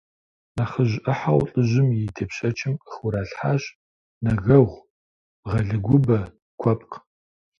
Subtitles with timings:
[0.55, 3.63] Нэхъыжь ӏыхьэу лӏыжьым и тепщэчым къыхуралъхьащ
[4.23, 4.77] нэгэгъу,
[5.41, 6.19] бгъэлыгубэ,
[6.59, 6.95] куэпкъ.